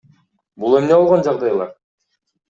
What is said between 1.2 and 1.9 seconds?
жагдайлар?